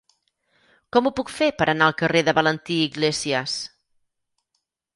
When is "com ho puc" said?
0.95-1.29